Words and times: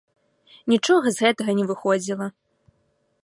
Нічога 0.73 1.07
з 1.17 1.23
гэтага 1.27 1.51
не 1.61 1.65
выходзіла. 1.71 2.27